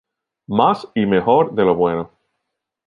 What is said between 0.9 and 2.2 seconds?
y Mejor de lo Bueno.